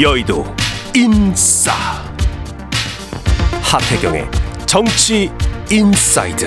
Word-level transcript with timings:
여의도 0.00 0.42
인싸 0.96 1.70
하태경의 3.60 4.26
정치 4.64 5.30
인사이드 5.70 6.46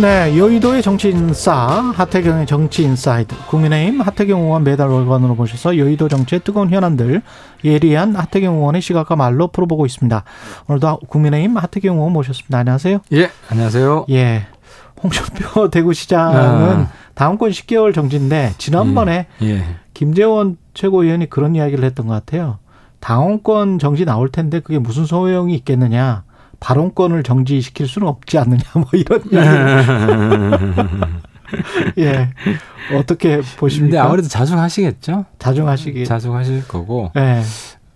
네, 0.00 0.38
여의도의 0.38 0.80
정치 0.80 1.08
인싸 1.08 1.56
하태경의 1.96 2.46
정치 2.46 2.84
인사이드 2.84 3.34
국민의힘 3.48 4.00
하태경 4.00 4.42
의원 4.42 4.62
매달 4.62 4.88
월간으로 4.90 5.34
모셔서 5.34 5.76
여의도 5.76 6.08
정치의 6.08 6.42
뜨거운 6.44 6.70
현안들 6.70 7.20
예리한 7.64 8.14
하태경 8.14 8.54
의원의 8.54 8.80
시각과 8.80 9.16
말로 9.16 9.48
풀어보고 9.48 9.86
있습니다. 9.86 10.22
오늘도 10.68 11.00
국민의힘 11.08 11.56
하태경 11.56 11.96
의원 11.96 12.12
모셨습니다. 12.12 12.58
안녕하세요. 12.58 13.00
예, 13.12 13.30
안녕하세요. 13.50 14.06
예, 14.10 14.46
홍준표 15.02 15.68
대구시장은 15.70 16.36
아. 16.36 16.88
다음권 17.16 17.50
10개월 17.50 17.92
정지인데 17.94 18.52
지난번에 18.58 19.26
예, 19.42 19.46
예. 19.46 19.64
김재원 19.94 20.58
최고위원이 20.74 21.28
그런 21.30 21.56
이야기를 21.56 21.82
했던 21.82 22.06
것 22.06 22.12
같아요. 22.12 22.58
당원권 23.00 23.78
정지 23.78 24.04
나올 24.04 24.28
텐데 24.30 24.60
그게 24.60 24.78
무슨 24.78 25.06
소용이 25.06 25.54
있겠느냐. 25.56 26.24
발언권을 26.60 27.22
정지시킬 27.22 27.86
수는 27.88 28.06
없지 28.06 28.38
않느냐. 28.38 28.62
뭐 28.74 28.84
이런 28.92 29.22
이야기. 29.32 29.90
예. 32.02 32.30
어떻게 32.94 33.36
근데 33.36 33.56
보십니까? 33.56 34.04
아무래도 34.04 34.28
자중하시겠죠? 34.28 35.24
자중하시기. 35.38 36.04
자중하실 36.04 36.68
거고. 36.68 37.10
예. 37.16 37.42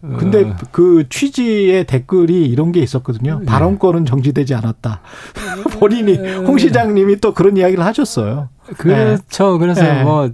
근데 0.01 0.45
어, 0.45 0.57
그 0.71 1.05
취지의 1.11 1.85
댓글이 1.85 2.47
이런 2.47 2.73
게 2.73 2.81
있었거든요. 2.81 3.41
예. 3.43 3.45
발언권은 3.47 4.07
정지되지 4.07 4.55
않았다. 4.55 5.01
본인이 5.79 6.17
홍 6.47 6.57
시장님이 6.57 7.21
또 7.21 7.35
그런 7.35 7.59
이야기를 7.59 7.85
하셨어요. 7.85 8.49
그렇죠. 8.79 9.59
그래서 9.59 9.85
예. 9.87 10.03
뭐 10.03 10.31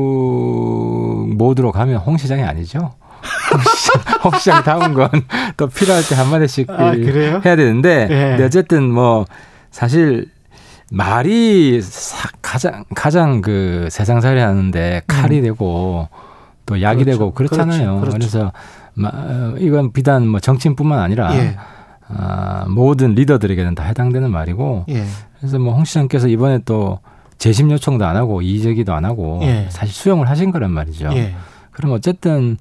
침묵 0.00 1.34
모드로 1.36 1.72
가면 1.72 1.96
홍 1.98 2.16
시장이 2.16 2.42
아니죠. 2.42 2.92
홍 4.24 4.32
시장, 4.38 4.62
다운 4.62 4.94
건 4.94 5.08
또 5.56 5.66
필요할 5.66 6.02
때 6.08 6.14
한마디씩 6.14 6.70
아? 6.70 6.92
해야 6.92 7.56
되는데, 7.56 8.06
예. 8.10 8.28
근데 8.30 8.44
어쨌든 8.44 8.90
뭐 8.90 9.26
사실 9.70 10.26
말이 10.90 11.80
사- 11.82 12.30
가장 12.40 12.84
가장 12.94 13.42
그 13.42 13.88
세상살이 13.90 14.40
하는데 14.40 15.02
칼이 15.06 15.40
되고 15.42 16.08
또 16.66 16.80
약이 16.80 17.02
음. 17.02 17.04
그렇죠. 17.04 17.18
되고 17.18 17.32
그렇잖아요. 17.34 18.00
그렇죠. 18.00 18.00
그 18.00 18.06
그렇죠. 18.18 18.18
래서 18.38 18.52
마- 18.94 19.12
이건 19.58 19.92
비단 19.92 20.26
뭐 20.26 20.40
정치인뿐만 20.40 20.98
아니라 20.98 21.34
예. 21.36 21.56
아, 22.08 22.64
모든 22.68 23.14
리더들에게는 23.14 23.74
다 23.74 23.84
해당되는 23.84 24.30
말이고 24.30 24.86
예. 24.88 25.04
그래서 25.40 25.58
뭐 25.58 25.74
홍 25.74 25.84
시장께서 25.84 26.28
이번에 26.28 26.60
또 26.64 27.00
재심 27.38 27.70
요청도 27.70 28.04
안 28.04 28.16
하고 28.16 28.42
이의제기도 28.42 28.92
안 28.92 29.04
하고 29.04 29.40
예. 29.42 29.66
사실 29.70 29.94
수용을 29.94 30.28
하신 30.28 30.50
거란 30.52 30.70
말이죠. 30.70 31.10
예. 31.14 31.34
그럼 31.70 31.92
어쨌든 31.92 32.58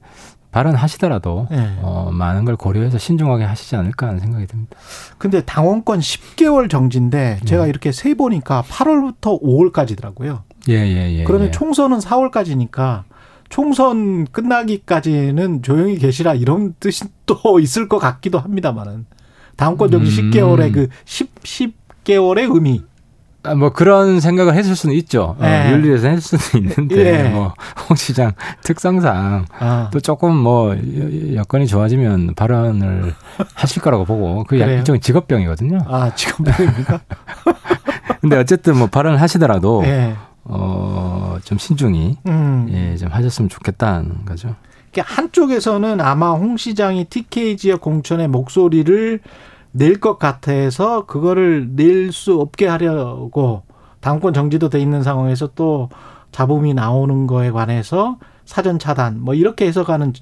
발언하시더라도 0.51 1.47
예. 1.51 1.77
어, 1.81 2.09
많은 2.11 2.45
걸 2.45 2.55
고려해서 2.55 2.97
신중하게 2.97 3.43
하시지 3.43 3.75
않을까 3.75 4.07
하는 4.07 4.19
생각이 4.19 4.47
듭니다. 4.47 4.77
근데 5.17 5.41
당원권 5.41 5.99
10개월 5.99 6.69
정지인데 6.69 7.39
제가 7.45 7.63
네. 7.63 7.69
이렇게 7.69 7.91
세 7.91 8.13
보니까 8.15 8.63
8월부터 8.63 9.41
5월까지더라고요. 9.43 10.41
예, 10.69 10.73
예, 10.75 11.19
예. 11.19 11.23
그러면 11.25 11.47
예. 11.47 11.51
총선은 11.51 11.99
4월까지니까 11.99 13.03
총선 13.49 14.25
끝나기까지는 14.27 15.61
조용히 15.61 15.97
계시라 15.97 16.35
이런 16.35 16.73
뜻이 16.79 17.05
또 17.25 17.59
있을 17.59 17.87
것 17.89 17.97
같기도 17.99 18.39
합니다만은 18.39 19.05
당원권 19.55 19.91
정지 19.91 20.21
음. 20.21 20.31
10개월의 20.31 20.73
그 20.73 20.87
10, 21.05 21.29
10 21.43 21.78
개월의 22.09 22.45
의미. 22.45 22.81
아, 23.43 23.53
뭐 23.55 23.69
그런 23.69 24.19
생각을 24.19 24.55
했을 24.55 24.75
수는 24.75 24.95
있죠. 24.95 25.35
어, 25.39 25.45
예. 25.45 25.71
윤리에서 25.71 26.07
했을 26.09 26.37
수는 26.39 26.65
있는데 26.71 27.25
예. 27.25 27.29
뭐홍 27.29 27.95
시장 27.95 28.31
특성상 28.63 29.45
아, 29.59 29.89
또 29.93 29.99
조금 30.01 30.35
뭐 30.35 30.75
여- 30.75 31.35
여건이 31.35 31.67
좋아지면 31.67 32.33
발언을 32.35 33.13
하실 33.53 33.81
거라고 33.81 34.03
보고 34.05 34.43
그게 34.43 34.63
그래요? 34.65 34.79
일종의 34.79 34.99
직업병이거든요. 34.99 35.77
아 35.87 36.11
지금 36.15 36.43
보입니까? 36.45 36.99
근데 38.19 38.35
어쨌든 38.37 38.75
뭐 38.77 38.87
발언을 38.87 39.21
하시더라도 39.21 39.83
예. 39.85 40.15
어, 40.43 41.37
좀 41.45 41.57
신중히 41.59 42.17
음. 42.27 42.67
예, 42.71 42.97
좀 42.97 43.09
하셨으면 43.09 43.47
좋겠다는 43.49 44.25
거죠. 44.25 44.55
한쪽에서는 44.97 46.01
아마 46.01 46.31
홍 46.31 46.57
시장이 46.57 47.05
TK 47.05 47.55
지역 47.55 47.79
공천의 47.81 48.27
목소리를 48.27 49.21
낼 49.71 49.99
것 49.99 50.17
같아서 50.19 51.05
그거를 51.05 51.69
낼 51.75 52.11
수 52.11 52.39
없게 52.39 52.67
하려고 52.67 53.63
당권 53.99 54.33
정지도 54.33 54.69
돼 54.69 54.79
있는 54.79 55.03
상황에서 55.03 55.49
또 55.55 55.89
잡음이 56.31 56.73
나오는 56.73 57.27
거에 57.27 57.51
관해서 57.51 58.17
사전 58.45 58.79
차단 58.79 59.19
뭐 59.21 59.33
이렇게 59.35 59.67
해석하는 59.67 60.13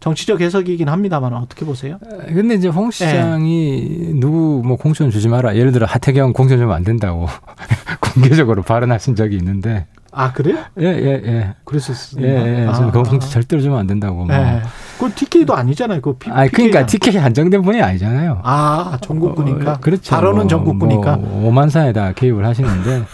정치적 0.00 0.40
해석이긴 0.40 0.88
합니다만 0.88 1.32
어떻게 1.32 1.64
보세요? 1.64 1.98
근데 2.26 2.54
이제 2.54 2.66
홍 2.68 2.90
시장이 2.90 4.14
누구 4.20 4.62
뭐 4.64 4.76
공천 4.76 5.10
주지 5.10 5.28
마라. 5.28 5.56
예를 5.56 5.70
들어 5.72 5.86
하태경 5.86 6.32
공천 6.32 6.58
주면 6.58 6.74
안 6.74 6.82
된다고 6.84 7.26
공개적으로 8.14 8.62
발언하신 8.62 9.14
적이 9.14 9.36
있는데 9.36 9.86
아 10.14 10.30
그래요? 10.32 10.58
예, 10.78 10.84
예, 10.86 11.22
예. 11.24 11.54
그랬었습니다. 11.64 12.28
예, 12.28 12.60
예. 12.64 12.66
아, 12.68 12.72
저는 12.74 12.90
그 12.90 12.98
공천 13.02 13.16
아. 13.16 13.18
절대로 13.20 13.62
주면 13.62 13.78
안 13.78 13.86
된다고 13.86 14.24
뭐. 14.26 14.34
예. 14.34 14.60
그건 14.94 15.12
TK도 15.14 15.54
아니잖아요. 15.54 16.00
그 16.02 16.12
P, 16.18 16.30
아, 16.30 16.46
그러니까. 16.48 16.84
TK 16.84 17.16
한정된 17.16 17.62
분이 17.62 17.80
아니잖아요. 17.80 18.40
아 18.44 18.98
전국구니까 19.00 19.72
어, 19.72 19.78
그렇죠. 19.80 20.14
발언은 20.14 20.36
뭐, 20.40 20.46
전국구니까 20.48 21.16
뭐 21.16 21.48
오만사에다 21.48 22.12
개입을 22.12 22.44
하시는데 22.46 23.04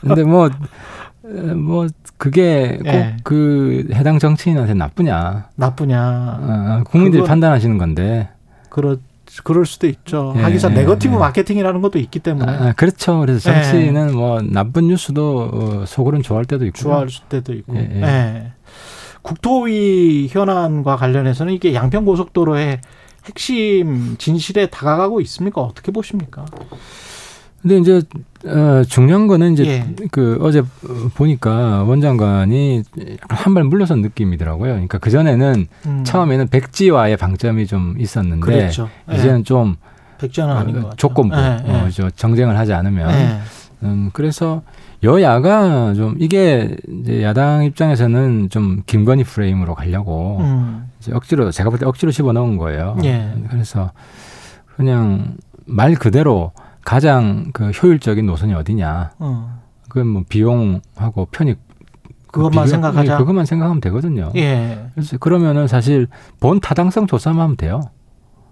근데 0.00 0.22
뭐 0.22 0.46
어, 0.46 1.28
뭐 1.56 1.88
그게 2.16 2.78
꼭 2.78 2.86
예. 2.86 3.16
그 3.24 3.88
해당 3.92 4.20
정치인한테 4.20 4.74
나쁘냐? 4.74 5.48
나쁘냐 5.56 6.38
어, 6.40 6.84
국민들이 6.88 7.22
그건- 7.22 7.28
판단하시는 7.28 7.76
건데. 7.76 8.28
그렇 8.70 8.98
그럴 9.42 9.66
수도 9.66 9.86
있죠. 9.86 10.34
예, 10.36 10.42
하기사 10.42 10.70
예, 10.70 10.74
네거티브 10.74 11.14
예. 11.14 11.18
마케팅이라는 11.18 11.80
것도 11.80 11.98
있기 11.98 12.18
때문에 12.20 12.52
아, 12.52 12.72
그렇죠. 12.72 13.20
그래서 13.20 13.50
예. 13.50 13.62
정치인은 13.62 14.14
뭐 14.14 14.40
나쁜 14.42 14.88
뉴스도 14.88 15.50
어, 15.52 15.84
속으로는 15.86 16.22
좋아할 16.22 16.44
때도 16.44 16.66
있고. 16.66 16.78
좋아할 16.78 17.08
때도 17.28 17.52
있고. 17.54 17.76
예, 17.76 17.90
예. 17.94 18.02
예. 18.02 18.52
국토위 19.22 20.28
현안과 20.30 20.96
관련해서는 20.96 21.52
이게 21.52 21.74
양평 21.74 22.04
고속도로의 22.04 22.80
핵심 23.24 24.16
진실에 24.18 24.66
다가가고 24.66 25.20
있습니까? 25.22 25.60
어떻게 25.60 25.90
보십니까? 25.90 26.44
근데 27.62 27.78
이제 27.78 28.00
어, 28.46 28.82
중요한 28.86 29.26
거는 29.26 29.54
이제 29.54 29.66
예. 29.66 30.06
그 30.12 30.38
어제 30.40 30.62
보니까 31.14 31.82
원장관이 31.82 32.82
한 33.28 33.54
발 33.54 33.64
물러선 33.64 34.02
느낌이더라고요. 34.02 34.72
그러니까 34.72 34.98
그 34.98 35.10
전에는 35.10 35.66
음, 35.86 36.04
처음에는 36.04 36.48
백지와의 36.48 37.16
방점이 37.16 37.66
좀 37.66 37.96
있었는데 37.98 38.40
그랬죠. 38.40 38.88
예. 39.10 39.16
이제는 39.16 39.44
좀 39.44 39.76
백전은 40.18 40.54
아닌 40.56 40.80
것. 40.82 40.96
조건부 40.96 41.36
예, 41.36 41.58
예. 41.66 41.72
어, 41.72 41.88
저 41.90 42.08
정쟁을 42.10 42.56
하지 42.56 42.72
않으면 42.72 43.10
예. 43.10 43.38
음, 43.82 44.10
그래서 44.12 44.62
여야가 45.02 45.94
좀 45.94 46.14
이게 46.18 46.76
이제 47.02 47.22
야당 47.22 47.64
입장에서는 47.64 48.48
좀 48.50 48.82
김건희 48.86 49.24
프레임으로 49.24 49.74
가려고 49.74 50.38
음, 50.40 50.88
이제 51.00 51.12
억지로 51.12 51.50
제가 51.50 51.70
볼 51.70 51.78
때 51.78 51.86
억지로 51.86 52.12
집어넣은 52.12 52.56
거예요. 52.58 52.96
예. 53.04 53.32
그래서 53.50 53.90
그냥 54.76 55.36
말 55.66 55.94
그대로 55.94 56.52
가장 56.86 57.50
그 57.52 57.70
효율적인 57.70 58.24
노선이 58.26 58.54
어디냐. 58.54 59.10
어. 59.18 59.60
그건 59.88 60.06
뭐 60.06 60.22
비용하고 60.28 61.26
편익 61.32 61.58
그것만 62.30 62.52
비교- 62.52 62.66
생각하자. 62.66 63.14
예, 63.14 63.18
그것만 63.18 63.44
생각하면 63.44 63.80
되거든요. 63.80 64.30
예. 64.36 64.86
그래서 64.94 65.18
그러면은 65.18 65.66
사실 65.66 66.06
본 66.38 66.60
타당성 66.60 67.08
조사만 67.08 67.40
하면 67.42 67.56
돼요. 67.56 67.80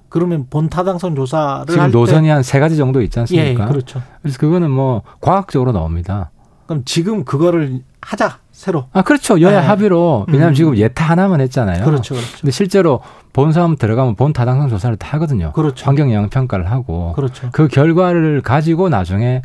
그러면 0.08 0.46
본 0.50 0.68
타당성 0.68 1.14
조사를 1.14 1.66
지금 1.68 1.80
할 1.80 1.90
노선이 1.92 2.28
한 2.28 2.42
세 2.42 2.58
가지 2.58 2.76
정도 2.76 3.02
있지 3.02 3.14
때, 3.14 3.36
예, 3.36 3.40
않습니까? 3.40 3.66
그렇죠. 3.66 4.02
그래서 4.20 4.38
그거는 4.38 4.68
뭐 4.70 5.02
과학적으로 5.20 5.70
나옵니다. 5.72 6.30
그럼 6.66 6.82
지금 6.84 7.24
그거를 7.24 7.82
하자 8.04 8.38
새로. 8.52 8.86
아 8.92 9.02
그렇죠. 9.02 9.40
여야 9.40 9.60
네. 9.60 9.66
합의로 9.66 10.26
왜냐하면 10.28 10.52
음. 10.52 10.54
지금 10.54 10.76
예타 10.76 11.04
하나만 11.10 11.40
했잖아요. 11.40 11.84
그렇죠, 11.84 12.14
그렇죠. 12.14 12.38
근데 12.40 12.50
실제로 12.52 13.00
본 13.32 13.52
사람 13.52 13.76
들어가면 13.76 14.14
본 14.14 14.32
타당성 14.32 14.68
조사를 14.68 14.96
다 14.96 15.08
하거든요. 15.14 15.52
그렇죠. 15.52 15.86
환경 15.86 16.12
영향 16.12 16.28
평가를 16.30 16.70
하고 16.70 17.12
그렇죠. 17.14 17.48
그 17.52 17.68
결과를 17.68 18.40
가지고 18.42 18.88
나중에 18.88 19.42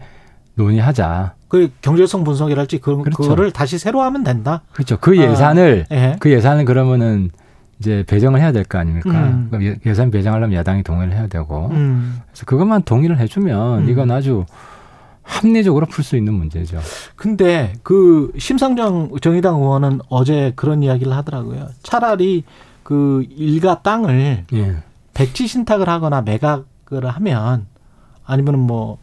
논의하자. 0.56 1.34
그 1.48 1.72
경제성 1.82 2.24
분석이랄지 2.24 2.80
그, 2.80 2.98
그렇죠. 2.98 3.18
그거를 3.24 3.52
다시 3.52 3.80
새로 3.80 4.02
하면 4.04 4.24
된다. 4.24 4.62
그렇죠. 4.74 4.98
그 5.00 5.12
아. 5.12 5.24
예산을 5.24 5.86
예. 5.92 6.16
그 6.20 6.30
예산을 6.32 6.66
그러면은 6.66 7.32
이제 7.80 8.04
배정을 8.08 8.42
해야 8.42 8.52
될 8.52 8.66
거 8.66 8.78
아닙니까? 8.78 9.10
음. 9.10 9.48
그럼 9.50 9.64
예- 9.64 9.78
예산 9.86 10.12
배정하려면 10.12 10.58
야당이 10.58 10.84
동의를 10.84 11.14
해야 11.14 11.28
되고 11.28 11.70
음. 11.72 12.20
그래서 12.30 12.46
그것만 12.46 12.84
동의를 12.84 13.18
해주면 13.20 13.84
음. 13.84 13.90
이건 13.90 14.12
아주 14.12 14.46
합리적으로 15.30 15.86
풀 15.86 16.04
수 16.04 16.18
있는 16.18 16.34
문제죠. 16.34 16.80
근데 17.16 17.74
그 17.84 18.31
심상정 18.38 19.12
정의당 19.22 19.56
의원은 19.56 20.02
어제 20.10 20.52
그런 20.56 20.81
이야기를 20.84 21.14
하더라고요. 21.14 21.70
차라리 21.84 22.44
그 22.84 23.26
일가 23.30 23.81
땅을 23.81 24.46
예. 24.54 24.78
백지 25.14 25.48
신탁을 25.48 25.88
하거나 25.88 26.22
매각을 26.22 27.06
하면 27.06 27.68
아니면은 28.26 28.60
뭐, 28.60 28.98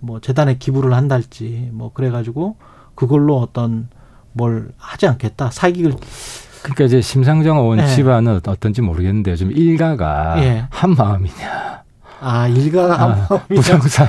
뭐 0.00 0.20
재단에 0.20 0.58
기부를 0.58 0.92
한달지 0.94 1.68
뭐 1.72 1.92
그래가지고 1.92 2.56
그걸로 2.94 3.38
어떤 3.38 3.88
뭘 4.32 4.72
하지 4.76 5.06
않겠다. 5.06 5.50
사익을 5.50 5.94
그러니까 6.62 6.84
이제 6.84 7.00
심상정 7.00 7.58
의원 7.58 7.78
네. 7.78 7.86
집안은 7.86 8.40
어떤지 8.46 8.82
모르겠는데 8.82 9.30
요즘 9.30 9.50
일가가 9.52 10.42
예. 10.42 10.66
한 10.70 10.94
마음이냐. 10.94 11.82
아 12.20 12.48
일가가 12.48 12.94
아, 12.94 12.98
한 12.98 13.08
마음이냐. 13.10 13.62
부동산 13.62 14.08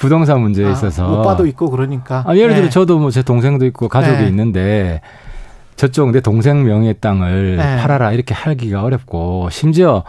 부동산 0.00 0.40
문제에 0.40 0.66
아, 0.66 0.70
있어서 0.72 1.20
오빠도 1.20 1.46
있고 1.46 1.70
그러니까. 1.70 2.24
아, 2.26 2.34
예를 2.34 2.54
들어 2.54 2.64
네. 2.64 2.70
저도 2.70 2.98
뭐 2.98 3.10
제 3.10 3.22
동생도 3.22 3.66
있고 3.66 3.88
가족이 3.88 4.22
네. 4.22 4.28
있는데 4.28 5.00
저쪽 5.76 6.10
내 6.10 6.20
동생 6.20 6.64
명의의 6.64 6.94
땅을 7.00 7.56
네. 7.58 7.76
팔아라 7.76 8.12
이렇게 8.12 8.32
하기가 8.34 8.82
어렵고 8.82 9.48
심지어 9.50 10.04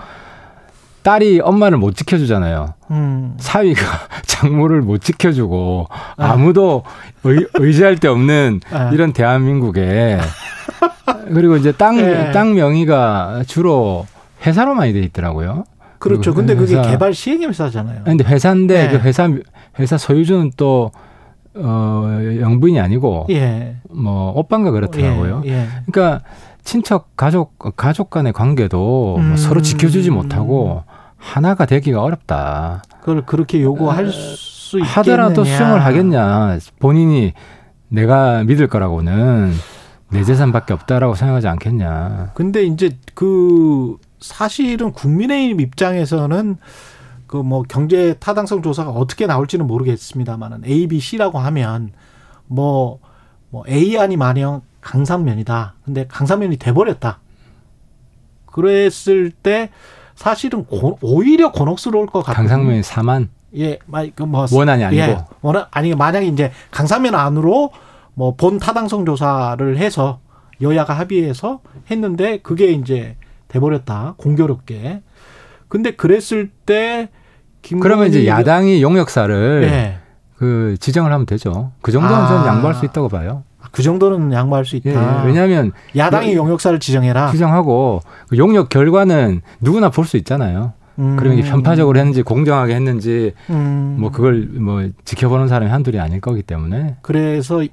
딸이 1.04 1.42
엄마를 1.42 1.78
못 1.78 1.96
지켜주잖아요. 1.96 2.74
음. 2.92 3.34
사위가 3.40 3.82
장모를 4.28 4.82
못 4.82 5.02
지켜주고 5.02 5.88
아. 5.90 6.32
아무도 6.32 6.84
의, 7.24 7.46
의지할 7.56 7.98
데 7.98 8.08
없는 8.08 8.62
아. 8.72 8.92
이런 8.94 9.12
대한민국에 9.12 10.20
그리고 11.34 11.58
이제 11.58 11.72
땅, 11.74 11.98
네. 11.98 12.32
땅 12.32 12.54
명의가 12.54 13.44
주로 13.48 14.06
회사로 14.46 14.74
많이 14.76 14.94
돼 14.94 15.00
있더라고요. 15.00 15.64
그렇죠. 16.00 16.34
근데 16.34 16.56
그게 16.56 16.76
회사- 16.78 16.90
개발 16.90 17.14
시행회사잖아요. 17.14 18.02
근데 18.06 18.24
회사인데 18.24 18.88
네. 18.88 18.90
그 18.92 18.98
회사 19.04 19.28
회사 19.80 19.98
소유주는 19.98 20.52
또 20.58 20.92
어, 21.54 22.20
영부인이 22.40 22.80
아니고 22.80 23.28
예. 23.30 23.78
뭐 23.90 24.32
오빠인가 24.32 24.72
그렇더라고요. 24.72 25.44
예. 25.46 25.52
예. 25.52 25.68
그러니까 25.86 26.24
친척 26.64 27.16
가족 27.18 27.58
가족 27.76 28.10
간의 28.10 28.34
관계도 28.34 28.78
뭐 28.78 29.18
음. 29.20 29.36
서로 29.36 29.62
지켜주지 29.62 30.12
못하고 30.12 30.84
하나가 31.18 31.66
되기가 31.66 32.02
어렵다. 32.02 32.84
그걸 33.00 33.26
그렇게 33.26 33.62
요구할 33.62 34.12
수 34.12 34.78
있겠느냐. 34.78 34.94
하더라도 34.98 35.44
수용을 35.44 35.84
하겠냐. 35.84 36.58
본인이 36.80 37.34
내가 37.90 38.44
믿을 38.44 38.68
거라고는 38.68 39.52
내 40.12 40.24
재산밖에 40.24 40.74
없다라고 40.74 41.16
생각하지 41.16 41.48
않겠냐. 41.48 42.32
근데 42.34 42.64
이제 42.64 42.98
그 43.14 43.98
사실은 44.20 44.92
국민의힘 44.94 45.60
입장에서는 45.62 46.58
그 47.32 47.38
뭐 47.38 47.64
경제 47.64 48.14
타당성 48.20 48.62
조사가 48.62 48.92
어떻게 48.92 49.26
나올지는 49.26 49.66
모르겠습니다만은 49.66 50.64
A, 50.66 50.88
B, 50.88 51.00
C라고 51.00 51.40
하면 51.40 51.92
뭐, 52.46 53.00
뭐 53.50 53.64
A안이 53.70 54.18
마냥 54.18 54.62
강상면이다. 54.82 55.76
근데 55.86 56.06
강상면이 56.08 56.58
돼버렸다. 56.58 57.20
그랬을 58.48 59.32
때 59.32 59.70
사실은 60.16 60.66
고- 60.66 60.98
오히려 61.02 61.52
곤혹스러울 61.54 62.08
것 62.08 62.20
같아요. 62.20 62.36
강상면이 62.36 62.82
4만 62.82 63.30
예, 63.58 63.80
그뭐 64.16 64.46
원안이 64.52 64.84
아니고 64.84 65.02
예, 65.02 65.18
원안 65.42 65.66
아니 65.72 65.96
만약에 65.96 66.26
이제 66.28 66.52
강상면 66.72 67.16
안으로 67.16 67.72
뭐 68.14 68.36
본 68.36 68.60
타당성 68.60 69.06
조사를 69.06 69.78
해서 69.78 70.20
여야가 70.62 70.94
합의해서 70.94 71.62
했는데 71.90 72.40
그게 72.40 72.72
이제 72.72 73.16
돼버렸다 73.48 74.16
공교롭게. 74.18 75.02
근데 75.70 75.92
그랬을 75.96 76.50
때 76.66 77.10
그러면 77.82 78.08
이제 78.08 78.26
야당이 78.28 78.82
용역사를 78.82 79.64
예. 79.64 79.98
그 80.38 80.76
지정을 80.80 81.12
하면 81.14 81.26
되죠. 81.26 81.72
그 81.82 81.92
정도는 81.92 82.16
아. 82.16 82.28
저는 82.28 82.48
양보할 82.48 82.76
수 82.76 82.86
있다고 82.86 83.10
봐요. 83.10 83.44
그 83.72 83.84
정도는 83.84 84.34
양보할 84.34 84.66
수 84.66 84.76
예, 84.76 84.80
있다. 84.90 85.22
예. 85.24 85.28
왜냐하면 85.28 85.72
야당이 85.96 86.34
여- 86.34 86.38
용역사를 86.38 86.80
지정해라. 86.80 87.32
지정하고 87.32 88.02
그 88.28 88.38
용역 88.38 88.70
결과는 88.70 89.42
누구나 89.62 89.90
볼 89.90 90.06
수 90.06 90.18
있잖아요. 90.18 90.74
음. 91.00 91.16
그러면 91.18 91.38
이게 91.40 91.50
편파적으로 91.50 91.98
했는지 91.98 92.22
공정하게 92.22 92.76
했는지 92.76 93.34
음. 93.50 93.96
뭐 94.00 94.12
그걸 94.12 94.50
뭐 94.60 94.84
지켜보는 95.06 95.48
사람이 95.48 95.72
한둘이 95.72 96.00
아닐 96.00 96.20
거기 96.20 96.42
때문에 96.44 96.98
그래서 97.02 97.64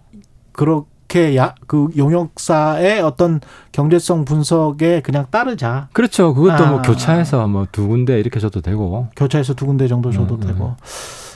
그 0.53 0.83
렇게 1.09 1.37
야, 1.37 1.55
그 1.67 1.89
용역사의 1.97 3.01
어떤 3.01 3.41
경제성 3.73 4.27
분석에 4.27 5.01
그냥 5.01 5.27
따르자. 5.31 5.89
그렇죠. 5.95 6.35
그것도 6.35 6.65
아. 6.65 6.71
뭐 6.71 6.83
교차해서 6.83 7.47
뭐 7.49 7.67
두 7.73 7.89
군데 7.89 8.21
이렇게 8.21 8.39
줘도 8.41 8.61
되고 8.61 9.09
교차에서 9.17 9.55
두 9.55 9.67
군데 9.67 9.89
정도 9.89 10.11
줘도 10.13 10.35
음, 10.35 10.41
되고. 10.41 10.75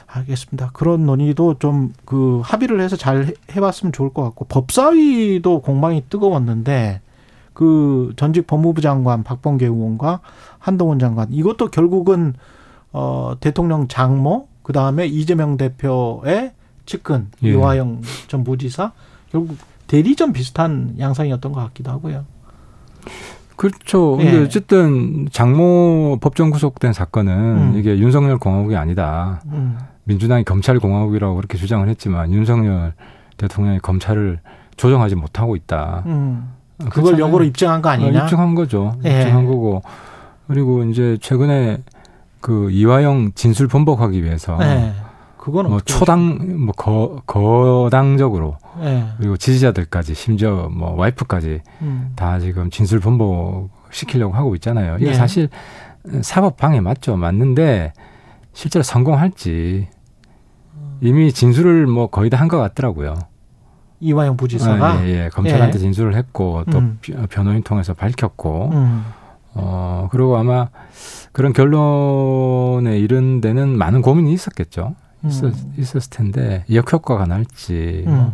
알겠습니다. 0.07 0.71
그런 0.75 1.07
논의도 1.07 1.55
좀 1.59 1.93
그 2.05 2.43
합의를 2.45 2.81
해서 2.83 2.97
잘 2.97 3.25
해- 3.29 3.33
해봤으면 3.57 3.93
좋을 3.93 4.13
것 4.13 4.23
같고 4.25 4.45
법사위도 4.45 5.63
공방이 5.63 6.05
뜨거웠는데 6.11 7.01
그 7.55 8.13
전직 8.17 8.47
법무부 8.47 8.83
장관 8.83 9.23
박범계 9.25 9.65
의원과 9.67 10.21
한동훈 10.59 10.99
장관 10.99 11.33
이것도 11.33 11.69
결국은 11.71 12.35
어 12.93 13.33
대통령 13.41 13.89
장모 13.89 14.49
그 14.63 14.75
다음에 14.75 15.07
이재명 15.07 15.57
대표의 15.57 16.53
측근 16.85 17.29
예. 17.45 17.51
이화영 17.53 18.03
전 18.29 18.45
부지사 18.45 18.93
결국 19.33 19.57
대리점 19.87 20.33
비슷한 20.33 20.95
양상이었던 20.99 21.53
것 21.53 21.61
같기도 21.65 21.91
하고요. 21.91 22.25
그렇죠. 23.57 24.19
예. 24.21 24.25
근데 24.25 24.45
어쨌든 24.45 25.29
장모 25.31 26.19
법정 26.21 26.51
구속된 26.51 26.93
사건은 26.93 27.33
음. 27.33 27.75
이게 27.77 27.99
윤석열 27.99 28.39
공화국이 28.39 28.77
아니다. 28.77 29.41
음. 29.47 29.79
민주당이 30.05 30.45
검찰 30.45 30.79
공화국이라고 30.79 31.37
그렇게 31.37 31.59
주장을 31.59 31.89
했지만 31.89 32.33
윤석열 32.33 32.93
대통령이 33.37 33.79
검찰을 33.79 34.41
조정하지 34.77 35.15
못하고 35.15 35.57
있다. 35.57 36.03
음. 36.07 36.53
어, 36.81 36.87
그걸. 36.91 37.19
역으로 37.19 37.45
입증한 37.45 37.83
거 37.83 37.89
아니냐? 37.91 38.23
어, 38.23 38.25
입증한 38.25 38.55
거죠. 38.55 38.97
예. 39.05 39.21
입증한 39.21 39.47
거고. 39.47 39.83
그리고 40.49 40.85
이제 40.85 41.17
최근에 41.21 41.83
그 42.41 42.71
이화영 42.71 43.33
진술 43.35 43.69
번복하기 43.69 44.23
위해서 44.25 44.57
네. 44.59 44.93
그건 45.43 45.69
뭐 45.71 45.81
초당 45.81 46.65
뭐 46.67 46.73
거, 46.73 47.21
거당적으로 47.27 48.59
네. 48.81 49.05
그리고 49.19 49.37
지지자들까지 49.37 50.15
심지어 50.15 50.69
뭐 50.73 50.93
와이프까지 50.95 51.61
음. 51.81 52.13
다 52.15 52.39
지금 52.39 52.71
진술 52.71 53.01
번복 53.01 53.71
시키려고 53.91 54.35
하고 54.35 54.55
있잖아요. 54.55 54.99
이게 55.01 55.09
예. 55.09 55.15
사실 55.15 55.49
사법 56.21 56.57
방해 56.57 56.81
맞죠. 56.81 57.17
맞는데 57.17 57.93
실제로 58.53 58.85
성공할지 58.85 59.89
이미 61.01 61.33
진술을 61.33 61.89
뭐 61.89 62.07
거의 62.07 62.31
다 62.31 62.37
한 62.39 62.47
것 62.49 62.59
같더라고요. 62.59 63.15
이화영 63.99 64.37
부지사가 64.37 64.93
아, 64.93 65.05
예, 65.07 65.25
예. 65.25 65.29
검찰한테 65.33 65.75
예. 65.75 65.81
진술을 65.81 66.15
했고 66.15 66.63
또 66.71 66.79
음. 66.79 66.99
비- 67.01 67.15
변호인 67.31 67.65
통해서 67.65 67.95
밝혔고 67.95 68.71
음. 68.73 69.05
어 69.55 70.07
그리고 70.13 70.37
아마 70.37 70.69
그런 71.33 71.53
결론에 71.53 72.97
이른 72.99 73.41
데는 73.41 73.77
많은 73.77 74.03
고민이 74.03 74.33
있었겠죠. 74.33 74.95
있었, 75.27 75.45
음. 75.45 75.75
있었을 75.79 76.11
텐데 76.11 76.65
역효과가 76.73 77.27
날지 77.27 78.05
뭐 78.07 78.15
음. 78.15 78.33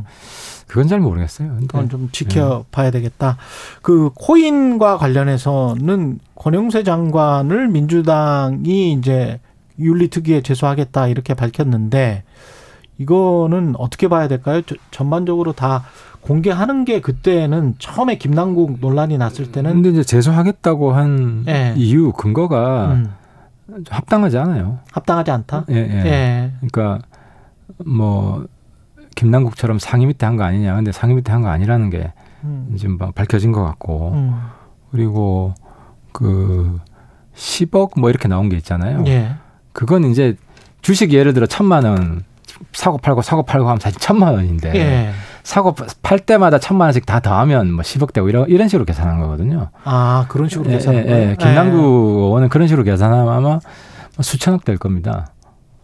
그건 0.67 0.87
잘 0.87 1.01
모르겠어요. 1.01 1.49
근데 1.49 1.67
그건 1.67 1.89
좀 1.89 2.09
지켜봐야 2.13 2.91
되겠다. 2.91 3.37
그 3.83 4.11
코인과 4.15 4.99
관련해서는 4.99 6.19
권영세 6.35 6.83
장관을 6.83 7.69
민주당이 7.69 8.93
이제 8.93 9.41
윤리특위에 9.79 10.43
제소하겠다 10.43 11.07
이렇게 11.09 11.35
밝혔는데 11.35 12.25
이거는 12.99 13.75
어떻게 13.79 14.09
봐야 14.09 14.29
될까요? 14.29 14.61
저- 14.63 14.75
전반적으로 14.91 15.53
다 15.53 15.85
공개하는 16.21 16.85
게 16.85 17.01
그때는 17.01 17.77
처음에 17.79 18.19
김남국 18.19 18.79
논란이 18.81 19.17
났을 19.19 19.53
때는 19.53 19.75
근데 19.75 19.91
이제 19.91 20.03
제소하겠다고 20.03 20.93
한 20.93 21.45
예. 21.49 21.75
이유 21.77 22.13
근거가 22.13 22.93
음, 22.93 23.11
합당하지 23.91 24.39
않아요. 24.39 24.79
합당하지 24.93 25.31
않다. 25.31 25.65
예, 25.71 25.75
예. 25.77 26.07
예. 26.07 26.53
그러니까 26.71 27.05
뭐 27.85 28.47
김남국처럼 29.15 29.79
상위 29.79 30.07
밑에 30.07 30.25
한 30.27 30.37
거 30.37 30.45
아니냐. 30.45 30.75
근데 30.75 30.93
상위 30.93 31.15
밑에 31.15 31.33
한 31.33 31.43
거 31.43 31.49
아니라는 31.49 31.91
게 31.91 32.13
음, 32.45 32.75
지금 32.79 32.97
막 32.99 33.15
밝혀진 33.15 33.53
것 33.53 33.63
같고 33.65 34.13
음, 34.13 34.35
그리고 34.91 35.55
그 36.13 36.79
10억 37.35 37.99
뭐 38.01 38.11
이렇게 38.11 38.29
나온 38.29 38.49
게 38.49 38.57
있잖아요. 38.57 39.05
예. 39.07 39.33
그건 39.73 40.05
이제 40.05 40.37
주식 40.81 41.13
예를 41.13 41.35
들어 41.35 41.47
천만 41.47 41.85
원 41.85 42.25
사고 42.73 42.99
팔고 42.99 43.23
사고 43.23 43.43
팔고 43.43 43.67
하면 43.69 43.79
사실 43.81 43.99
천만 44.01 44.35
원인데 44.35 44.73
예. 44.75 45.13
사고 45.49 45.75
팔 46.03 46.19
때마다 46.19 46.59
천만 46.59 46.89
원씩 46.89 47.07
다 47.07 47.21
더하면 47.21 47.73
뭐 47.73 47.81
10억 47.83 48.13
되고 48.13 48.29
이런 48.29 48.47
이런 48.51 48.69
식으로 48.69 48.85
계산한 48.85 49.19
거거든요. 49.19 49.71
아 49.83 50.27
그런 50.29 50.47
식으로 50.51 50.69
예, 50.69 50.75
계산한 50.75 51.01
예, 51.01 51.07
거예요. 51.09 51.31
예. 51.31 51.37
김남국 51.39 51.79
의원은 51.81 52.51
그런 52.51 52.69
식으로 52.69 52.85
계산하면 52.85 53.33
아마 53.33 53.49
뭐 53.49 53.61
수천억 54.21 54.67
될 54.67 54.77
겁니다. 54.77 55.29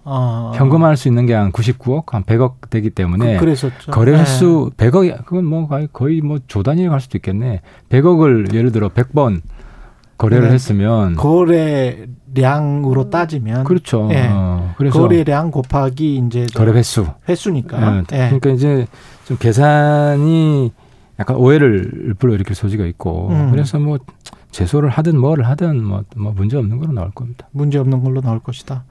어. 0.05 0.53
현금화할 0.55 0.99
수 0.99 1.09
있는 1.09 1.25
게 1.25 1.33
한 1.33 1.51
99억, 1.51 2.11
한 2.13 2.25
100억 2.25 2.69
되기 2.69 2.91
때문에 2.91 3.39
그. 3.39 3.57
거래 3.91 4.13
횟수 4.13 4.71
100억이 4.77 5.25
그건 5.25 5.47
뭐 5.47 5.67
거의, 5.67 5.89
거의 5.95 6.21
뭐 6.21 6.37
조 6.47 6.63
단위로 6.63 6.91
갈 6.91 7.01
수도 7.01 7.17
있겠네. 7.17 7.63
100억을 7.89 8.53
예를 8.53 8.71
들어 8.71 8.91
100번 8.91 9.41
거래를 10.19 10.49
네. 10.49 10.55
했으면 10.55 11.13
예. 11.13 11.17
거래량으로 11.17 13.09
따지면 13.09 13.65
그렇죠. 13.65 14.09
예. 14.13 14.29
어, 14.31 14.75
그래서 14.77 15.01
거래량 15.01 15.51
곱하기 15.51 16.17
이제 16.27 16.45
거래 16.55 16.73
횟수. 16.73 17.07
횟수니까. 17.27 17.97
예, 17.97 17.99
예. 18.13 18.27
그러니까 18.27 18.51
이제 18.51 18.87
좀 19.27 19.37
계산이 19.39 20.73
약간 21.19 21.37
오해를 21.37 22.15
불러일으킬 22.19 22.55
소지가 22.55 22.85
있고 22.87 23.29
음. 23.29 23.51
그래서 23.51 23.79
뭐 23.79 23.99
제소를 24.51 24.89
하든 24.89 25.19
뭐를 25.19 25.47
하든 25.49 25.83
뭐, 25.83 26.05
뭐 26.17 26.33
문제 26.33 26.57
없는 26.57 26.79
걸로 26.79 26.93
나올 26.93 27.11
겁니다. 27.11 27.49
문제 27.53 27.79
없는 27.79 28.03
걸로 28.03 28.21
나올 28.21 28.39
것이다. 28.41 28.85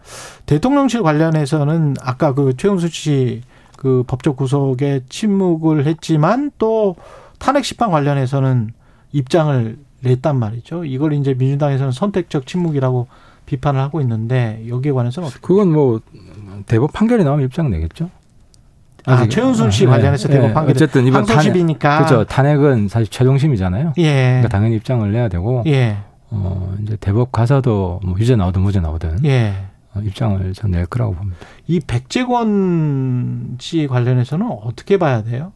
대통령실 0.46 1.04
관련해서는 1.04 1.96
아까 2.02 2.34
그 2.34 2.56
최은수 2.56 2.90
씨 2.90 3.42
그 3.84 4.02
법적 4.08 4.38
구속에 4.38 5.02
침묵을 5.10 5.86
했지만 5.86 6.52
또 6.58 6.96
탄핵 7.38 7.66
심판 7.66 7.92
관련해서는 7.92 8.70
입장을 9.12 9.78
냈단 10.00 10.40
말이죠. 10.40 10.86
이걸 10.86 11.12
이제 11.12 11.34
민주당에서는 11.34 11.92
선택적 11.92 12.48
침묵이라고 12.48 13.08
비판을 13.46 13.82
하고 13.82 14.00
있는데 14.00 14.64
여기에 14.70 14.94
관해서는 14.94 15.28
어떻게? 15.28 15.42
그건 15.46 15.74
뭐 15.74 16.00
대법 16.66 16.94
판결이 16.94 17.26
나오면 17.26 17.46
입장 17.46 17.70
내겠죠. 17.72 18.10
아, 19.06 19.28
최은순 19.28 19.72
씨 19.72 19.84
예, 19.84 19.88
관련해서 19.88 20.30
예. 20.30 20.34
대법 20.34 20.54
판결 20.54 20.72
어쨌든 20.72 21.06
이번 21.06 21.26
탄핵 21.26 21.38
항소심이니까 21.38 21.98
그렇죠. 22.06 22.24
탄핵은 22.26 22.88
사실 22.88 23.08
최종심이잖아요. 23.08 23.94
예. 23.98 24.14
그러니까 24.26 24.48
당연히 24.50 24.76
입장을 24.78 25.12
내야 25.12 25.28
되고 25.28 25.64
예. 25.68 25.98
어 26.30 26.74
이제 26.82 26.96
대법 27.00 27.32
가서도 27.32 28.00
뭐 28.04 28.16
유죄 28.20 28.36
나오든 28.36 28.62
무죄 28.62 28.80
나오든 28.80 29.26
예. 29.26 29.54
어, 29.94 30.00
입장을 30.04 30.54
전 30.54 30.72
낼 30.72 30.86
거라고 30.86 31.14
봅니다. 31.16 31.38
이 31.68 31.80
백재권 31.80 33.58
씨 33.60 33.88
관련해서는 33.88 34.48
어떻게 34.64 34.98
봐야 34.98 35.22
돼요? 35.24 35.52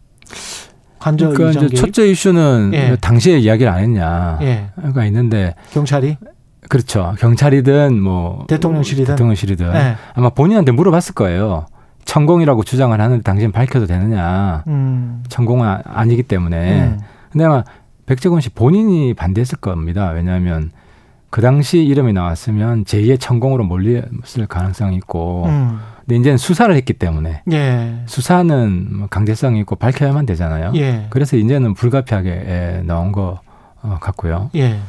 관저 1.00 1.30
그러니까 1.30 1.64
이제? 1.66 1.76
첫째 1.76 2.08
이슈는 2.08 2.72
예. 2.74 2.90
왜 2.90 2.96
당시에 2.98 3.38
이야기를 3.40 3.72
안 3.72 3.80
했냐가 3.80 4.40
예. 4.42 4.70
있는데 5.08 5.54
경찰이 5.72 6.18
그렇죠. 6.70 7.16
경찰이든 7.20 8.00
뭐 8.02 8.46
대통령실이든? 8.50 9.14
대통령실이든 9.16 9.74
예. 9.74 9.96
아마 10.14 10.30
본인한테 10.30 10.72
물어봤을 10.74 11.14
거예요. 11.16 11.66
천공이라고 12.08 12.64
주장을 12.64 13.00
하는데 13.00 13.22
당신 13.22 13.52
밝혀도 13.52 13.86
되느냐? 13.86 14.64
음. 14.68 15.24
천공은 15.30 15.68
아- 15.68 15.82
아니기 15.86 16.24
때문에. 16.24 16.82
음. 16.84 17.00
근데 17.32 17.44
아마 17.46 17.64
백재권 18.06 18.40
씨 18.42 18.50
본인이 18.50 19.14
반대했을 19.14 19.58
겁니다. 19.60 20.10
왜냐하면 20.12 20.72
그 21.30 21.42
당시 21.42 21.84
이름이 21.84 22.14
나왔으면 22.14 22.86
제2의 22.86 23.20
천공으로 23.20 23.66
몰렸을 23.66 24.48
가능성이 24.48 24.96
있고. 24.96 25.44
음. 25.48 25.80
근데 26.00 26.16
이제는 26.22 26.38
수사를 26.38 26.74
했기 26.74 26.94
때문에 26.94 27.44
예. 27.52 28.02
수사는 28.06 28.88
뭐 28.98 29.08
강제성이 29.08 29.60
있고 29.60 29.76
밝혀야만 29.76 30.26
되잖아요. 30.26 30.72
예. 30.76 31.08
그래서 31.10 31.36
이제는 31.36 31.74
불가피하게 31.74 32.30
예, 32.30 32.82
나온 32.86 33.12
것 33.12 33.42
어, 33.84 33.98
같고요. 34.00 34.50
예. 34.56 34.80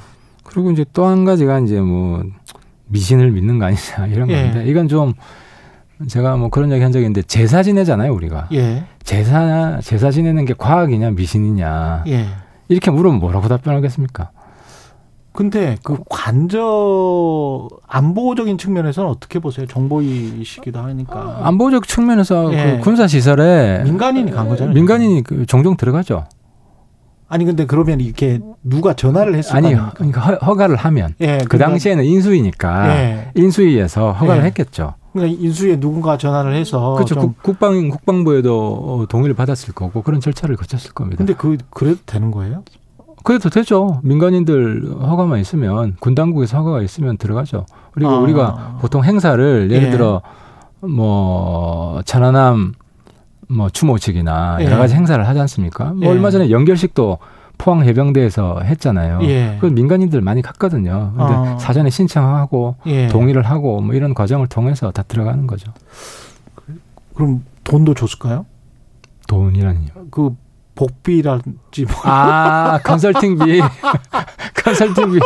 그리고 0.45 0.71
이제 0.71 0.85
또 0.93 1.09
한 1.09 1.25
가지가 1.25 1.59
이제 1.59 1.81
뭐 1.81 2.23
미신을 2.87 3.33
믿는 3.33 3.59
거 3.59 3.65
아니냐 3.67 4.07
이런 4.15 4.31
예. 4.31 4.43
건데 4.45 4.65
이건 4.71 4.87
좀 4.87 5.13
제가 6.07 6.37
뭐 6.37 6.49
그런 6.49 6.71
얘기 6.71 6.83
한 6.83 6.93
적이 6.93 7.07
있는데 7.07 7.23
제사 7.23 7.63
지내잖아요 7.63 8.13
우리가 8.13 8.49
예. 8.53 8.85
제사 9.03 9.81
제사 9.83 10.11
지내는 10.11 10.45
게 10.45 10.55
과학이냐 10.57 11.11
미신이냐 11.11 12.05
예. 12.07 12.27
이렇게 12.69 12.91
물으면 12.91 13.19
뭐라고 13.19 13.49
답변하겠습니까? 13.49 14.31
근데 15.33 15.77
그 15.85 15.99
관저 16.09 17.69
안보적인 17.87 18.59
측면에서는 18.59 19.09
어떻게 19.09 19.39
보세요? 19.39 19.67
정보이시기도 19.67 20.81
하니까 20.81 21.41
안보적 21.45 21.87
측면에서 21.87 22.53
예. 22.53 22.77
그 22.77 22.85
군사 22.85 23.07
시설에 23.07 23.83
민간인이 23.85 24.31
간 24.33 24.49
거잖아요. 24.49 24.75
민간인이 24.75 25.23
그 25.23 25.47
종종 25.47 25.77
들어가죠. 25.77 26.25
아니 27.29 27.45
근데 27.45 27.67
그러면 27.67 28.01
이렇게 28.01 28.41
누가 28.65 28.95
전화를 28.95 29.35
했을 29.35 29.55
아니? 29.55 29.75
그러니까 29.95 30.21
허, 30.23 30.35
허가를 30.35 30.77
하면 30.77 31.15
예. 31.21 31.39
그 31.49 31.59
당시에는 31.59 32.05
인수위니까 32.05 32.89
예. 32.89 33.31
인수위에서 33.35 34.13
허가를 34.13 34.43
예. 34.43 34.47
했겠죠. 34.47 34.95
그러니까 35.19 35.43
인수에 35.43 35.81
누군가 35.81 36.17
전화를 36.17 36.55
해서 36.55 36.95
그렇죠. 36.95 37.15
국, 37.17 37.43
국방 37.43 37.89
국방부에도 37.89 39.03
어, 39.03 39.07
동의를 39.07 39.35
받았을 39.35 39.75
거고 39.75 40.03
그런 40.03 40.21
절차를 40.21 40.57
거쳤을 40.57 40.93
겁니다. 40.93 41.19
근데 41.19 41.35
그 41.35 41.57
그래도 41.71 41.99
되는 42.07 42.31
거예요? 42.31 42.63
그래도 43.25 43.51
되죠. 43.51 44.01
민간인들 44.05 44.91
허가만 45.01 45.41
있으면 45.41 45.97
군 46.01 46.15
당국에서 46.15 46.59
허가가 46.59 46.83
있으면 46.83 47.19
들어가죠. 47.19 47.67
그리고 47.93 48.11
아. 48.11 48.19
우리가 48.19 48.79
보통 48.81 49.05
행사를 49.05 49.71
예를 49.71 49.89
예. 49.89 49.91
들어 49.91 50.23
뭐 50.81 52.01
천안함 52.05 52.75
뭐 53.49 53.69
추모식이나 53.71 54.59
예. 54.61 54.67
여러 54.67 54.77
가지 54.79 54.95
행사를 54.95 55.27
하지 55.27 55.41
않습니까? 55.41 55.93
뭐 55.93 56.05
예. 56.05 56.09
얼마 56.09 56.31
전에 56.31 56.51
연결식도 56.51 57.19
포항 57.59 57.83
해병대에서 57.85 58.61
했잖아요. 58.63 59.19
예. 59.25 59.57
그건 59.57 59.75
민간인들 59.75 60.21
많이 60.21 60.41
갔거든요. 60.43 61.13
근데 61.17 61.33
아. 61.35 61.59
사전에 61.59 61.91
신청하고 61.91 62.77
예. 62.87 63.09
동의를 63.09 63.43
하고 63.43 63.81
뭐 63.81 63.95
이런 63.95 64.15
과정을 64.15 64.47
통해서 64.47 64.91
다 64.93 65.03
들어가는 65.03 65.47
거죠. 65.47 65.73
그럼 67.15 67.45
돈도 67.65 67.95
줬을까요? 67.95 68.47
돈이라니요. 69.27 69.89
그 70.11 70.31
복비랄지 70.77 71.85
뭐. 71.87 71.95
아, 72.05 72.79
컨설팅비. 72.85 73.61
컨설팅비. 74.65 75.19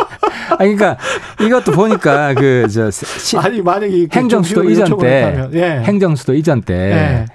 아, 0.52 0.56
그러니까 0.56 0.96
이것도 1.40 1.72
보니까 1.72 2.32
그, 2.32 2.66
저, 2.70 2.90
시- 2.90 3.36
아니 3.36 3.60
만약에 3.60 3.88
이렇게 3.94 4.18
행정수도 4.18 4.62
정식으로 4.62 4.70
이전 4.86 4.98
때, 4.98 5.48
예. 5.52 5.82
행정수도 5.84 6.34
이전 6.34 6.62
때, 6.62 6.74
예. 6.74 7.26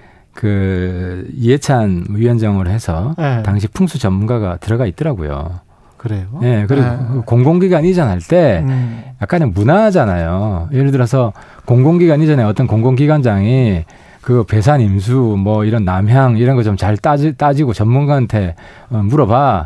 그, 0.47 1.27
이해찬 1.35 2.05
위원장으로 2.11 2.69
해서 2.69 3.15
예. 3.17 3.41
당시 3.43 3.67
풍수 3.67 3.97
전문가가 3.97 4.57
들어가 4.57 4.85
있더라고요. 4.85 5.61
그래요. 5.97 6.27
예, 6.43 6.65
그리고 6.67 6.85
예. 6.85 6.97
그 7.11 7.21
공공기관 7.25 7.83
이전 7.85 8.07
할 8.07 8.19
때 8.19 8.61
음. 8.63 9.01
약간의 9.19 9.49
문화잖아요. 9.49 10.69
예를 10.73 10.91
들어서 10.91 11.33
공공기관 11.65 12.21
이전에 12.21 12.43
어떤 12.43 12.67
공공기관장이 12.67 13.83
그 14.21 14.43
배산 14.43 14.79
임수 14.79 15.15
뭐 15.39 15.65
이런 15.65 15.85
남향 15.85 16.37
이런 16.37 16.55
거 16.55 16.61
좀 16.61 16.77
잘 16.77 16.97
따지, 16.97 17.33
따지고 17.35 17.73
전문가한테 17.73 18.53
어, 18.91 18.97
물어봐. 18.97 19.65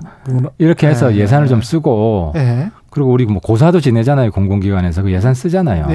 이렇게 0.57 0.87
해서 0.87 1.13
예. 1.13 1.17
예산을 1.19 1.47
좀 1.47 1.61
쓰고 1.61 2.31
예. 2.37 2.69
그리고 2.91 3.11
우리 3.11 3.25
뭐 3.25 3.41
고사도 3.41 3.81
지내잖아요. 3.81 4.31
공공기관에서 4.31 5.01
그 5.03 5.11
예산 5.11 5.33
쓰잖아요. 5.33 5.87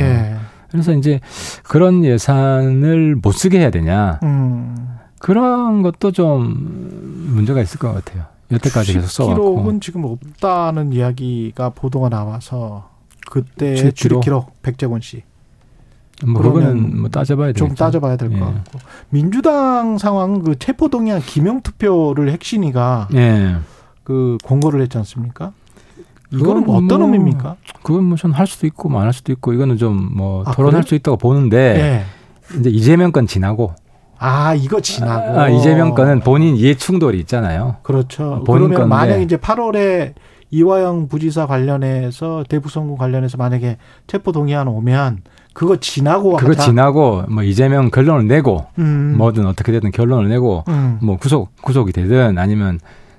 예. 0.76 0.83
그래서 0.83 0.92
이제 0.92 1.21
그런 1.62 2.04
예산을 2.04 3.16
못 3.16 3.33
쓰게 3.33 3.59
해야 3.59 3.71
되냐. 3.71 4.21
음. 4.23 4.97
그런 5.18 5.83
것도 5.83 6.12
좀 6.12 7.30
문제가 7.35 7.61
있을 7.61 7.78
것 7.78 7.92
같아요. 7.92 8.25
여태까지 8.50 8.92
계속 8.92 9.09
써왔고. 9.09 9.35
기록은 9.35 9.80
지금 9.80 10.04
없다는 10.04 10.92
이야기가 10.92 11.71
보도가 11.71 12.09
나와서 12.09 12.90
그때 13.26 13.75
제 13.75 13.90
주립 13.90 14.21
기록? 14.21 14.62
백재권 14.62 15.00
씨. 15.00 15.23
뭐 16.25 16.40
그거는 16.40 17.00
뭐 17.00 17.11
따져봐야 17.11 17.49
되겠죠. 17.49 17.66
좀 17.66 17.75
따져봐야 17.75 18.16
될것 18.16 18.38
예. 18.38 18.42
같고 18.42 18.78
민주당 19.11 19.99
상황 19.99 20.42
그 20.42 20.59
체포 20.59 20.88
동의안 20.88 21.21
기명 21.21 21.61
투표를 21.61 22.30
핵심이가 22.30 23.09
예. 23.14 23.56
그 24.04 24.38
공고를 24.45 24.80
했지 24.80 24.97
않습니까? 24.99 25.52
이거는 26.38 26.62
그건 26.64 26.84
어떤 26.84 26.98
뭐- 27.00 27.08
의미입니까? 27.08 27.56
그건 27.82 28.04
뭐전할 28.04 28.46
수도 28.46 28.66
있고 28.66 28.88
뭐안할 28.88 29.12
수도 29.12 29.32
있고 29.32 29.52
이거는 29.52 29.76
좀뭐 29.76 30.44
아, 30.46 30.52
토론할 30.52 30.82
그래요? 30.82 30.88
수 30.88 30.94
있다고 30.94 31.16
보는데 31.16 32.04
예. 32.52 32.58
이제 32.58 32.70
이재명 32.70 33.12
건 33.12 33.26
지나고 33.26 33.72
아 34.18 34.54
이거 34.54 34.80
지나고. 34.80 35.38
아, 35.40 35.48
이재명 35.48 35.94
건은 35.94 36.20
본인 36.20 36.56
이해 36.56 36.74
충돌이 36.74 37.18
있잖아요. 37.20 37.76
그렇죠. 37.82 38.42
본인 38.46 38.68
그러면 38.68 38.88
건데. 38.88 38.88
만약 38.88 39.20
이제 39.22 39.36
8월에 39.36 40.14
이화영 40.50 41.08
부지사 41.08 41.46
관련해서 41.46 42.44
대부선거 42.48 42.96
관련해서 42.96 43.36
만약에 43.36 43.76
체포 44.06 44.32
동의안 44.32 44.68
오면 44.68 45.22
그거 45.52 45.76
지나고 45.76 46.36
그거 46.36 46.52
하자. 46.52 46.62
지나고 46.62 47.24
뭐 47.28 47.42
이재명 47.42 47.90
결론을 47.90 48.26
내고 48.28 48.64
음. 48.78 49.14
뭐든 49.18 49.44
어떻게 49.46 49.72
되든 49.72 49.90
결론을 49.90 50.28
내고 50.28 50.64
음. 50.68 50.98
뭐 51.02 51.16
구속 51.16 51.50
구속이 51.62 51.92
되든 51.92 52.38
아니면 52.38 52.78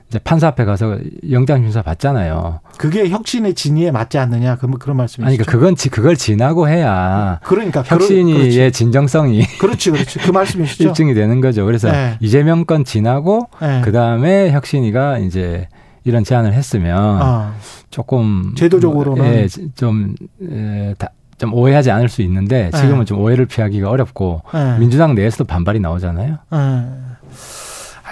이제 0.09 0.19
판사 0.19 0.47
앞에 0.47 0.63
가서 0.63 0.97
영장 1.31 1.61
심사 1.63 1.81
받잖아요. 1.81 2.61
그게 2.77 3.09
혁신의 3.09 3.55
진위에 3.55 3.91
맞지 3.91 4.17
않느냐 4.17 4.55
그 4.55 4.69
그런 4.77 4.95
말씀이시죠? 4.97 5.27
아니 5.27 5.35
그러니까 5.37 5.51
그건 5.51 5.75
지- 5.75 5.89
그걸 5.89 6.15
지나고 6.15 6.69
해야 6.69 7.39
그러니까 7.43 7.83
혁신이의 7.85 8.49
그렇지. 8.49 8.71
진정성이 8.71 9.43
그렇지 9.59 9.91
그렇지 9.91 10.19
그 10.19 10.31
말씀이시죠? 10.31 10.89
입증이 10.89 11.13
되는 11.13 11.41
거죠. 11.41 11.65
그래서 11.65 11.91
네. 11.91 12.17
이재명 12.21 12.63
건 12.63 12.85
지나고 12.85 13.49
네. 13.61 13.81
그 13.83 13.91
다음에 13.91 14.51
혁신이가 14.51 15.17
이제 15.19 15.67
이런 16.05 16.23
제안을 16.23 16.53
했으면 16.53 16.97
아, 17.21 17.53
조금 17.89 18.53
제도적으로는. 18.55 19.25
예, 19.25 19.47
좀, 19.75 20.15
에, 20.41 20.93
다, 20.97 21.09
좀 21.37 21.53
오해하지 21.53 21.91
않을 21.91 22.07
수 22.07 22.21
있는데 22.21 22.71
지금은 22.73 22.99
네. 22.99 23.05
좀 23.05 23.19
오해를 23.19 23.45
피하기가 23.45 23.89
어렵고 23.89 24.41
네. 24.53 24.79
민주당 24.79 25.15
내에서도 25.15 25.43
반발이 25.43 25.81
나오잖아요. 25.81 26.37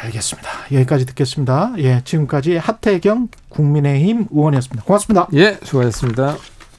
네. 0.06 0.08
알겠습니다. 0.08 0.50
여기까지 0.72 1.06
듣겠습니다. 1.06 1.74
예, 1.80 2.02
지금까지 2.04 2.58
하태경 2.58 3.30
국민의힘 3.50 4.28
의원이었습니다. 4.32 4.84
고맙습니다. 4.84 5.28
예, 5.34 5.58
수고하셨습니다. 5.64 6.38